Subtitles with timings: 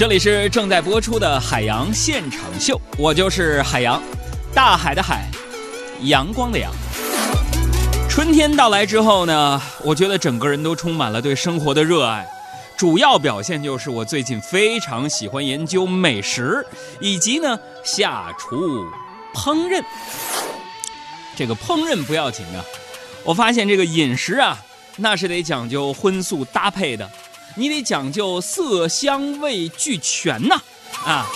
[0.00, 4.02] 这里是正在播出的海洋现场秀，我就是海洋，
[4.54, 5.28] 大海的海，
[6.04, 6.72] 阳光的阳。
[8.08, 12.26] 春天到来之后呢，我觉得整个人都充满了对生活的热爱，
[12.78, 16.66] 主要表现就是我最近非常喜欢研究美食，
[16.98, 18.82] 以及呢下厨
[19.34, 19.84] 烹饪。
[21.36, 22.64] 这个烹饪不要紧啊，
[23.22, 24.58] 我发现这个饮食啊，
[24.96, 27.06] 那是得讲究荤素搭配的。
[27.56, 30.60] 你得讲究色香味俱全呐，
[31.04, 31.26] 啊！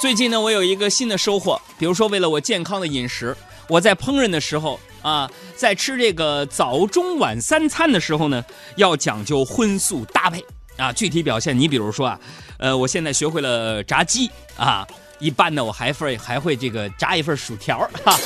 [0.00, 3.34] 最近呢，我有一个新的收获，比如说为了我健康的饮食，
[3.68, 8.44] 我在烹饪的时候啊，在吃这个早中晚三餐的时候呢，
[8.76, 10.44] 要讲究荤素搭配
[10.76, 10.92] 啊。
[10.92, 12.20] 具体表现，你比如说啊，
[12.58, 14.86] 呃，我现在学会了炸鸡啊，
[15.18, 18.18] 一般呢我还会还会这个炸一份薯条哈，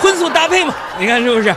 [0.00, 1.54] 荤素搭配嘛，你看是不是？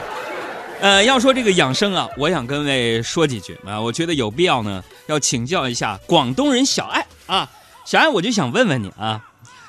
[0.80, 3.80] 呃，要说这个养生啊，我想跟各位说几句啊。
[3.80, 7.50] 我觉得有必要呢，要请教一下广东人小爱啊。
[7.84, 9.24] 小爱，我就想问问你啊，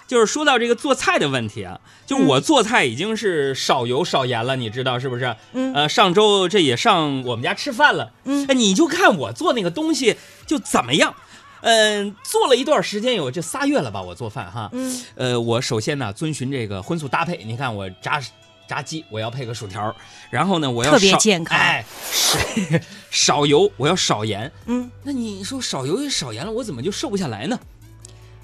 [0.08, 5.36] 就是说到这个做菜的问题啊，就我做菜已经是少油少盐了，你知道是不是？
[5.54, 5.74] 嗯。
[5.74, 8.12] 呃，上周这也上我们家吃饭了。
[8.26, 8.46] 嗯。
[8.48, 11.16] 哎，你就看我做那个东西就怎么样？
[11.62, 14.00] 嗯，做了一段时间有这仨月了吧？
[14.00, 14.70] 我做饭哈。
[14.74, 15.02] 嗯。
[15.16, 18.22] 呃，我首先呢遵循这个荤素搭配，你看我炸。
[18.70, 19.94] 炸鸡我要配个薯条，
[20.30, 21.84] 然后呢我要特别健康，哎，
[23.10, 27.60] 少油我要少盐，嗯，那你说少油也少盐了，我怎么就瘦不下来呢？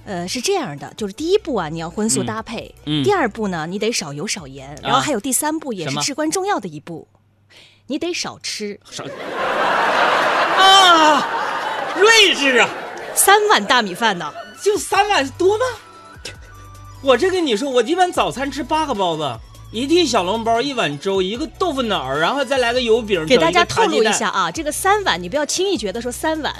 [0.04, 7.08] 呃，是这样的，就是第一步啊，你要荤素搭配，嗯，第二步呢，你得少油少盐，然后还有第三步也是至关重要的一步，
[7.86, 9.04] 你得少吃少
[10.58, 11.28] 啊，
[12.00, 12.68] 睿智啊，
[13.14, 15.66] 三碗大米饭呢，就三碗多吗？
[17.04, 19.40] 我这跟你说，我一般早餐吃八个包子。
[19.72, 23.26] 一屉小笼包，一碗粥，一个豆腐脑儿，然后再来个油饼。
[23.26, 26.54] 给大家透露一下啊，这个三碗你不要轻易觉得说三碗，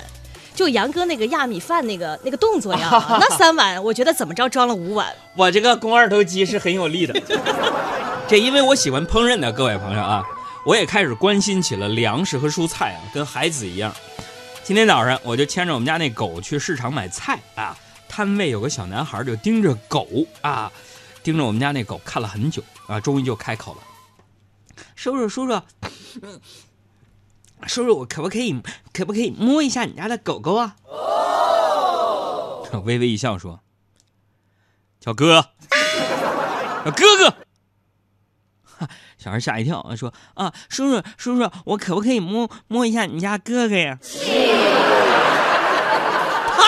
[0.54, 2.90] 就杨哥那个压米饭那个那个动作呀，
[3.22, 5.08] 那三碗我觉得怎么着装了五碗。
[5.36, 7.14] 我这个肱二头肌是很有力的，
[8.28, 10.22] 这因为我喜欢烹饪的各位朋友啊，
[10.66, 13.96] 我也开始关心起了粮食和蔬菜啊，跟孩子一样。
[14.64, 17.78] 今天早上我就牵着我们家那狗去市场买菜啊，
[18.10, 20.06] 摊位有个小男孩就盯着狗
[20.42, 20.70] 啊。
[21.26, 23.82] 盯着我们家那狗看了很久啊，终于就开口了
[24.96, 25.60] ：“叔叔，叔叔，
[27.66, 28.62] 叔叔，我可不可以，
[28.94, 30.76] 可不可以摸一下你家的狗狗啊？”
[32.86, 33.62] 微微一笑说
[35.02, 35.50] ：“叫哥，
[36.86, 37.38] 小哥哥。”
[39.18, 43.98] 小孩吓一跳说：“啊，叔叔，叔叔，我可不可以摸摸一下你家哥哥呀？”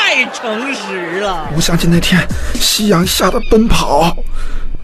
[0.10, 1.52] 太诚实了！
[1.54, 2.26] 我想起那天
[2.56, 4.16] 夕阳下的奔跑，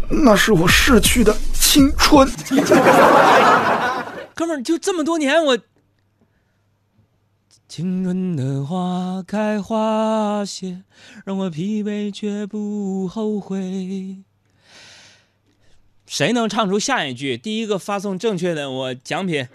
[0.09, 2.29] 那是我逝去的青春。
[4.35, 5.57] 哥们儿，就这么多年，我
[7.69, 10.81] 青春的花开花谢，
[11.23, 14.17] 让我疲惫却不后悔。
[16.05, 17.37] 谁能唱出下一句？
[17.37, 19.47] 第一个发送正确的，我奖品。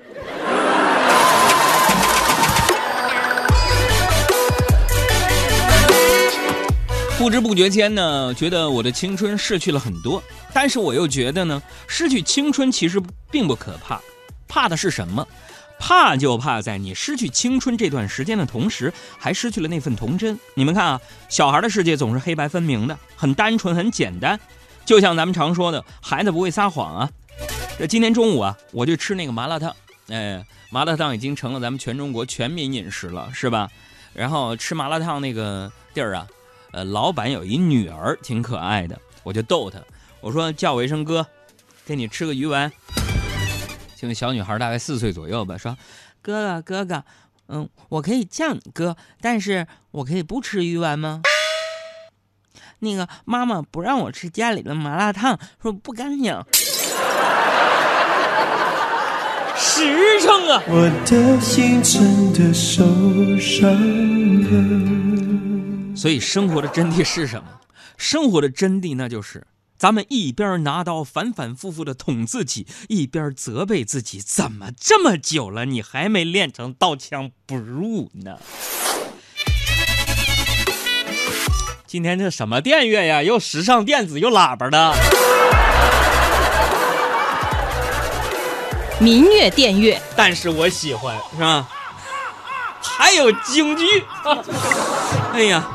[7.19, 10.23] 不知不觉间呢，觉得我的青春逝去了很多，
[10.55, 14.01] 但是我又觉得呢，失去青春其实并不可怕，
[14.47, 15.27] 怕的是什么？
[15.81, 20.39] 怕就怕在你失去青春这段时间的同时，还失去了那份童真。
[20.55, 24.39] 你们看啊，小孩的世界总是黑白分明的，很单纯，很简单，
[24.85, 27.11] 就像咱们常说的，孩子不会撒谎啊。
[27.81, 29.75] 这今天中午啊，我就吃那个麻辣烫，
[30.09, 33.69] 哎，麻辣烫已经成了咱们全中国全民饮食了，是吧？
[34.15, 36.25] 然后吃麻辣烫那个地儿啊。
[36.73, 39.79] 呃，老板有一女儿挺可爱的，我就逗她，
[40.21, 41.27] 我说叫我一声哥，
[41.87, 42.71] 给你吃个鱼丸。
[43.97, 45.77] 这个小女孩大概四岁左右吧，说
[46.23, 47.05] 哥哥哥哥，
[47.49, 51.23] 嗯，我可以叫你哥，但是我可以不吃鱼丸吗？
[52.81, 56.45] 那个妈妈不让我吃家里的麻辣烫，说不干净。
[59.57, 60.63] 实诚啊！
[60.69, 62.85] 我的心真的受
[63.39, 63.69] 伤
[64.45, 65.08] 了。
[65.99, 67.49] 所以生活的真谛是什么？
[67.97, 78.39] 生活的真谛那就是，咱们一边拿刀反反复复的捅自己，一边责备自己，怎么这么久了你还没练成刀枪不入呢？
[81.89, 83.25] 今天这什么电乐呀？
[83.25, 84.95] 又时尚电子又喇叭的，
[89.01, 91.69] 民乐电乐，但是我喜欢，是吧？
[92.81, 93.85] 还有京剧，
[95.33, 95.69] 哎呀！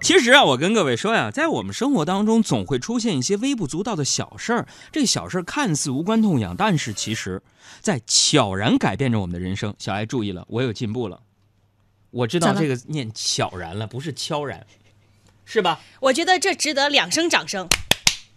[0.00, 4.68] 其实啊，我跟各位说呀，在我们生活当中，总会出现一些微不足道的小事儿。
[4.92, 7.42] 这小事儿看似无关痛痒，但是其实，
[7.80, 9.74] 在悄然改变着我们的人生。
[9.78, 11.20] 小艾注意了，我有进步了。
[12.10, 14.66] 我知道这个念悄然了，不是悄然，
[15.44, 15.80] 是吧？
[16.00, 17.68] 我觉得这值得两声掌声。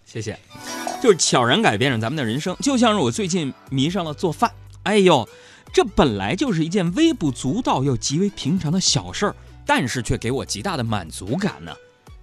[0.03, 0.37] 谢谢。
[1.01, 4.51] 就是悄然改变着咱们的人生，就像是我最近迷上了做饭。
[4.83, 5.27] 哎呦，
[5.71, 9.35] 这本来就是一件微不足道又极为平常的小事儿，
[9.65, 11.73] 但是却给我极大的满足感呢。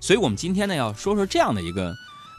[0.00, 1.94] 所以，我们今天呢要说说这样的一个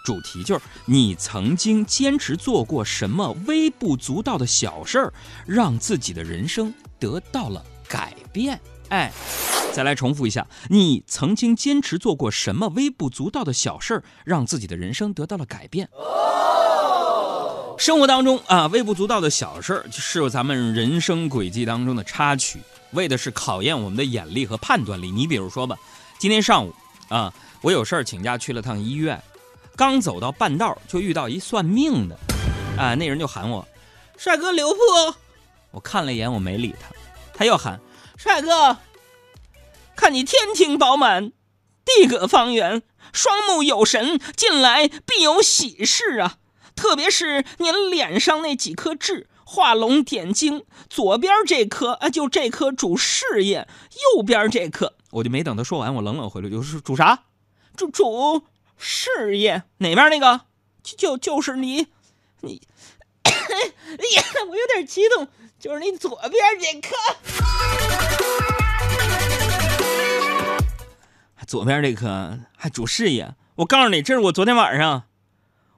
[0.05, 5.13] 主题，就是你曾经坚持做过什么微不足道的小事儿，
[5.45, 8.59] 让自己的人生得到了改变。
[8.89, 9.11] 哎，
[9.73, 15.89] 再来重复一下，你曾经坚持做过什么微不足道的小事儿，让自己的人生得到了改变？
[17.77, 22.59] 生活当中啊，微不足道的小事儿，是咱们人生轨迹当中的插曲，
[22.91, 25.11] 为的是考验我们的眼力和判断力。
[25.11, 25.77] 你比如说吧，
[26.17, 26.73] 今天上午
[27.09, 29.21] 啊，我有事儿请假去了趟医院，
[29.75, 32.17] 刚走到半道就遇到一算命的，
[32.77, 33.67] 啊，那人就喊我，
[34.17, 35.15] 帅哥刘破，
[35.71, 36.89] 我看了一眼，我没理他，
[37.33, 37.79] 他又喊。
[38.17, 38.77] 帅哥，
[39.95, 41.31] 看你天庭饱满，
[41.85, 42.83] 地阁方圆，
[43.13, 46.37] 双目有神，近来必有喜事啊！
[46.75, 50.63] 特别是您脸上那几颗痣，画龙点睛。
[50.87, 53.65] 左边这颗啊，就这颗主事业；
[54.15, 57.23] 右边这颗，我就没等他说完，我冷冷回了，就是主啥？
[57.75, 58.43] 主主
[58.77, 60.41] 事业哪边那个？
[60.83, 61.87] 就就就是你，
[62.41, 62.61] 你，
[63.23, 65.27] 哎呀，我有点激动。
[65.59, 66.31] 就是你左边
[66.61, 66.95] 这颗，
[71.45, 73.33] 左边这颗还主事业。
[73.55, 75.03] 我告诉你，这是我昨天晚上，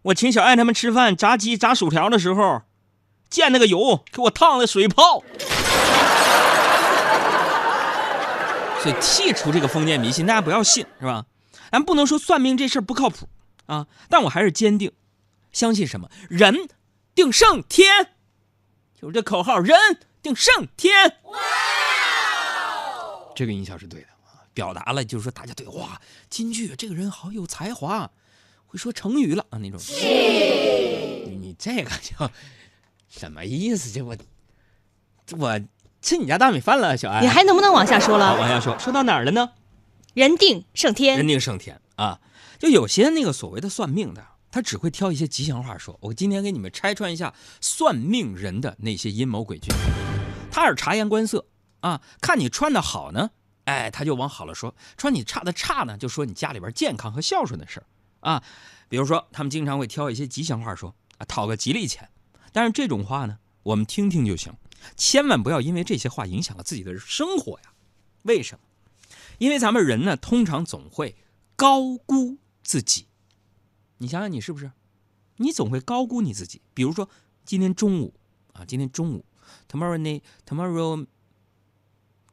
[0.03, 2.61] 我请小爱他们吃饭炸鸡炸薯条的时候，
[3.31, 5.23] 溅那个油给我烫的水泡。
[8.83, 11.25] 所以剔除这个封建迷信，大家不要信，是吧？
[11.71, 13.29] 咱不能说算命这事儿不靠谱
[13.67, 14.91] 啊，但我还是坚定
[15.53, 16.67] 相信什么人
[17.15, 18.09] 定胜天。
[18.99, 19.77] 就是这口号，人
[20.21, 21.17] 定胜天。
[21.23, 21.39] 哇，
[23.35, 28.11] 这个音效是对的啊，表达了就是说大家对哇，京剧，这个人好有才华，
[28.65, 29.79] 会说成语了啊那种。
[29.79, 32.29] 你你这个就
[33.11, 33.91] 什么意思？
[33.91, 34.15] 这我
[35.37, 35.61] 我
[36.01, 37.21] 吃你家大米饭了，小艾。
[37.21, 38.35] 你还能不能往下说了？
[38.39, 39.51] 往下说，说到哪儿了呢？
[40.13, 41.17] 人定胜天。
[41.17, 42.21] 人定胜天啊，
[42.57, 44.25] 就有些那个所谓的算命的。
[44.49, 45.97] 他只会挑一些吉祥话说。
[46.01, 49.69] 我今天给你们拆穿一下算命人的那些阴谋诡计。
[50.51, 51.45] 他是察言观色
[51.79, 53.29] 啊，看你穿的好呢，
[53.63, 57.85] 哎，他就往好了说；穿你差的差呢，就说你家里边健康和孝顺的事儿
[58.19, 58.43] 啊。
[58.89, 62.09] 比如说，他们经常会挑一些吉祥话说啊，讨个吉利钱。
[62.51, 64.53] 但是这种话呢，我们听听就行，
[64.95, 67.73] 千万不要因为这些话影响了自己的生活呀。
[68.23, 69.15] 为什么？
[69.37, 71.15] 因为咱们人呢，通常总会
[71.55, 73.07] 高估自己。
[73.97, 74.71] 你想想，你是不是？
[75.37, 76.61] 你总会高估你自己。
[76.73, 77.09] 比如说，
[77.45, 78.13] 今天中午
[78.53, 79.25] 啊，今天中午
[79.69, 81.07] ，tomorrow night，tomorrow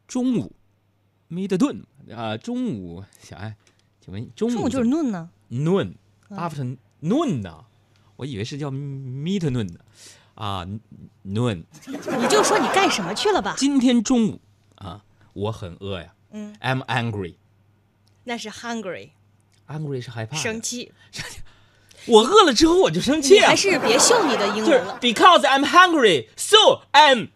[0.06, 0.54] 中午
[1.30, 3.56] ，midday 啊，中午，小爱，
[4.00, 4.68] 请问中午？
[4.68, 7.64] 就是 noon 呢？noon，after noon 呢？
[8.18, 9.78] 我以为是叫 midday 呢。
[10.34, 10.66] 啊
[11.24, 11.64] ，noon。
[11.86, 13.54] 你就说你干什么去了吧？
[13.56, 14.40] 今天中午
[14.74, 16.12] 啊，我很饿呀。
[16.32, 17.36] 嗯，I'm angry。
[18.24, 19.10] 那是 hungry。
[19.68, 20.36] angry 是害怕。
[20.36, 20.92] 生气。
[22.06, 24.98] 我饿了之后我就生气，还是别秀你的英文了。
[25.00, 27.28] Because I'm hungry, so I'm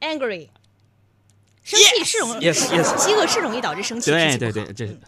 [0.00, 0.48] angry。
[1.62, 4.10] 生气是容，yes yes，饥饿是容易导致生气。
[4.10, 4.98] 对对对，这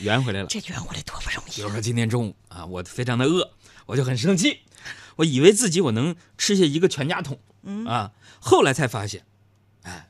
[0.00, 0.46] 圆回来了。
[0.48, 1.50] 这圆回来多不容易。
[1.50, 3.50] 比如说今天中午啊，我非常的饿，
[3.86, 4.60] 我就很生气，
[5.16, 7.38] 我以为自己我能吃下一个全家桶，
[7.86, 9.22] 啊，后来才发现，
[9.82, 10.08] 哎，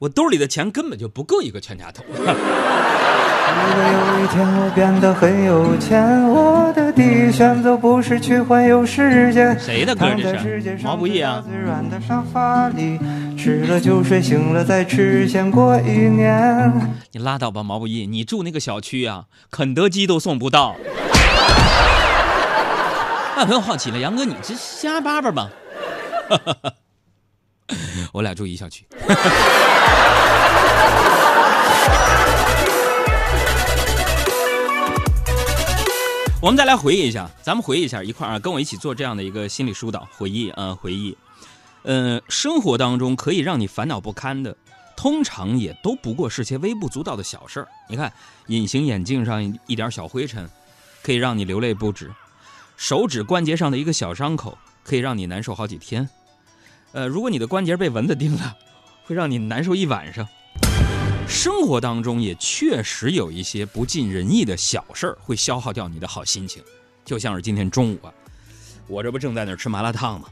[0.00, 2.04] 我兜里的钱根本就不够一个全家桶。
[2.08, 9.56] 如果有一天我变得很有钱，我的第一选择不是去环游世界。
[9.58, 10.76] 谁的歌这是？
[10.82, 11.42] 毛不易啊。
[11.46, 12.98] 最软的沙发里，
[13.38, 16.98] 吃了就睡，醒了再吃，先过一年。
[17.12, 20.76] 你拉倒吧，毛不易，你住那个小区啊，肯德基都送不到。
[23.38, 25.50] 那朋友好奇了，杨哥，你这瞎叭叭吧？
[28.10, 28.86] 我俩住一小区。
[36.40, 41.14] 我们再来回忆一下，咱们回忆一下一块儿啊，跟我一起做这样的一个心理疏导，回忆啊，回忆。
[41.82, 44.56] 呃，生活当中可以让你烦恼不堪的，
[44.96, 47.68] 通常也都不过是些微不足道的小事儿。
[47.86, 48.10] 你看，
[48.46, 50.48] 隐形眼镜上一点小灰尘，
[51.02, 52.06] 可以让你流泪不止；
[52.76, 56.08] 手指关节上的一个小伤口，可以让你难受好几天。
[56.92, 58.56] 呃，如果你的关节被蚊子叮了，
[59.04, 60.26] 会让你难受一晚上。
[61.28, 66.62] 生活当中也确实有一些不尽人意的小事儿，会消耗掉你的好心情。
[67.04, 68.12] 就像是今天中午啊，
[68.86, 70.28] 我这不正在那儿吃麻辣烫吗？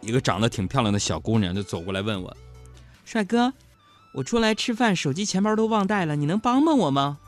[0.00, 2.36] 一个长得挺漂亮的小姑娘就走过来问我
[3.06, 3.52] ：“帅哥，
[4.12, 7.18] 我出来吃饭，手机、钱包都忘带了，你能帮帮我吗？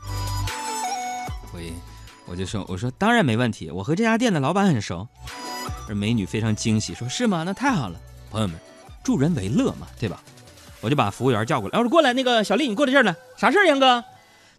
[1.55, 1.73] 喂
[2.29, 5.07] 我就说，我说当然没问题，我和这家店的老板很熟。
[5.89, 7.43] 而美女非常惊喜，说是吗？
[7.45, 7.97] 那太好了，
[8.29, 8.59] 朋友们，
[9.03, 10.21] 助人为乐嘛，对吧？
[10.81, 14.03] 我就把服务员叫过来，我说过来，那个小丽，你过来这儿来，啥事儿，杨哥？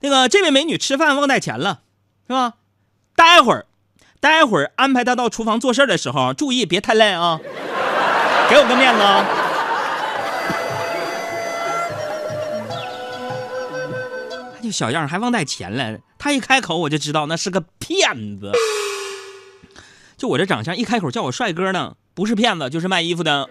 [0.01, 1.83] 那个这位美女吃饭忘带钱了，
[2.27, 2.55] 是吧？
[3.15, 3.67] 待会儿，
[4.19, 7.39] 待会儿安排她到厨房做事的时候，注意别太累啊，
[8.49, 9.25] 给我个面子啊。
[14.63, 18.53] 就小样还忘带钱了，他一开口我就知道那是个骗子。
[20.17, 23.49] 就我这长相，一开口叫我帅哥呢，不是骗子就是卖衣服的。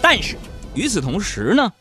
[0.00, 0.36] 但是
[0.74, 1.72] 与此同时呢，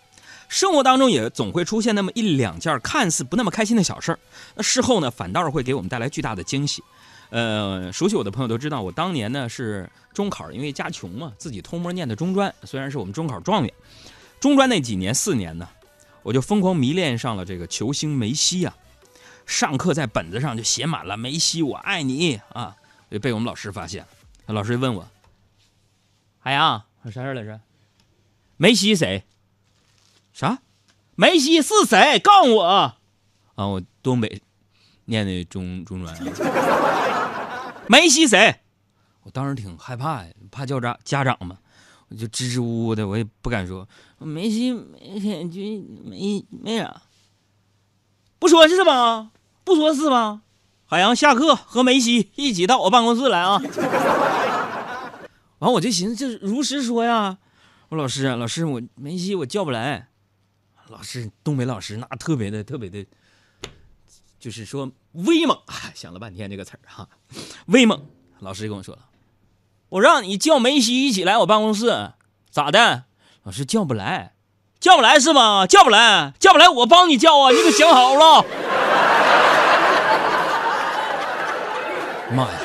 [0.47, 4.19] 生活当中也总会出现那么一两件看似不那么开心的小事儿，
[4.55, 6.81] 那事后呢反倒是会给我们带来巨大的惊喜。
[7.31, 13.73] 呃，熟悉我的朋友都知道，我当年呢是中考，因为家穷嘛，自己偷摸念的中专，虽然是我们中考状元。
[14.39, 15.69] 中专那几年四年呢，
[16.23, 18.75] 我就疯狂迷恋上了这个球星梅西啊，
[19.45, 22.75] 上课在本子上就写满了梅西我爱你啊，
[23.09, 24.05] 就被我们老师发现，
[24.47, 25.07] 老师就问我，
[26.39, 27.61] 海洋，啥事来着？
[28.57, 29.23] 梅西谁？
[30.33, 30.59] 啥？
[31.15, 32.19] 梅西是谁？
[32.19, 32.63] 告诉我！
[32.63, 32.95] 啊，
[33.55, 34.41] 我东北
[35.05, 37.20] 念的中中专。
[37.91, 38.61] 梅西谁？
[39.23, 41.57] 我当时挺害怕呀，怕叫家家长嘛，
[42.07, 43.85] 我就支支吾吾的，我也不敢说。
[44.17, 45.59] 梅西梅西就
[46.09, 47.01] 没没啥，
[48.39, 49.33] 不说是吗？
[49.65, 50.41] 不说是吧？
[50.85, 53.61] 海洋下课和梅西一起到我办公室来啊！
[55.59, 57.39] 完，我就寻思，就是如实说呀。
[57.89, 60.07] 我老师，老师，我梅西我叫不来。
[60.87, 63.05] 老师，东北老师那特别的特别的，
[64.39, 65.57] 就是说威猛。
[65.93, 67.07] 想了半天这个词儿哈，
[67.67, 68.05] 威猛。
[68.39, 69.01] 老师就跟我说了，
[69.89, 72.11] 我让你叫梅西一起来我办公室，
[72.49, 73.03] 咋的？
[73.43, 74.33] 老师叫不来，
[74.79, 75.67] 叫不来是吗？
[75.67, 77.51] 叫不来，叫不来，我帮你叫啊！
[77.51, 78.45] 你可想好了？
[82.33, 82.59] 妈呀！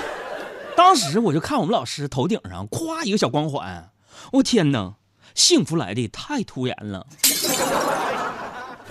[0.77, 3.91] 当时我就看我们老师头顶上咵一个小光环，
[4.33, 4.95] 我天哪！
[5.35, 7.07] 幸福来的太突然了，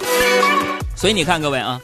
[0.96, 1.82] 所以你看，各位啊，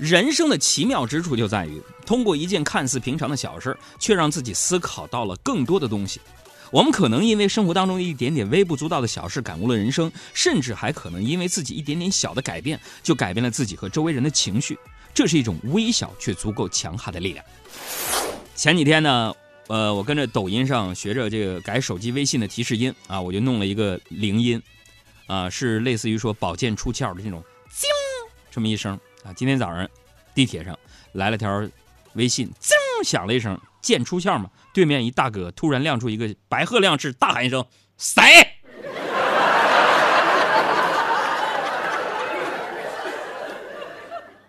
[0.00, 6.20] 人生的奇妙之处就在于，通过一件看似平常的小事，却让自己思考到了更多的东西。
[6.70, 14.78] 我们可能因为生活当中一点点微不足道的小事感悟了人生，甚至还可能因为自己一点点小的改变，就改变了自己和周围人的情绪。
[15.12, 17.44] 这是一种微小却足够强悍的力量。
[18.56, 19.34] 前几天呢。
[19.68, 24.60] 呃，我跟着抖音上学着这个改手机微信的提示音啊，我就弄了一个铃音，
[25.28, 27.40] 啊，是类似于说宝剑出鞘的这种，
[27.70, 27.84] 啾
[28.50, 29.32] 这么一声啊。
[29.34, 29.88] 今天早上
[30.34, 30.78] 地铁上
[31.12, 31.62] 来了条
[32.14, 32.74] 微信，噌
[33.04, 34.50] 响了一声，剑出鞘嘛。
[34.72, 37.64] 对面一大哥突然亮出一个白鹤亮翅，大喊一声
[37.98, 38.22] ：“谁？”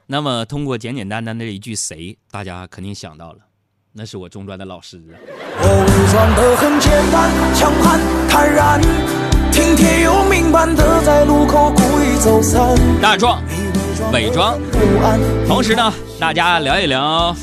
[0.06, 3.40] 那么通过简简单单的一句“谁”，大家肯定想到了。
[3.94, 5.18] 那是我中专的老师啊。
[5.64, 8.00] 我伪装的很简单，强悍
[8.30, 8.82] 坦然，
[9.52, 12.78] 体贴又明白的在路口故意走散。
[13.02, 13.42] 大壮，
[14.12, 14.60] 伪装，
[15.48, 17.34] 同时呢，大家聊一聊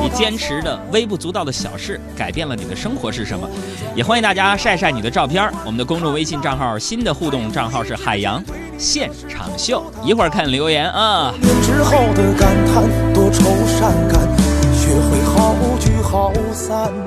[0.00, 3.48] 你坚持的微不足道的小事，改变了你的生活是什么？
[3.94, 5.50] 也欢迎大家晒晒你的照片。
[5.64, 8.42] 我们的公众微信账号新的互动账号是海洋
[8.78, 11.34] 现场秀，一会儿看留言啊。
[11.64, 14.20] 之后的感叹，多愁善感。
[14.76, 17.05] 学会好聚好散。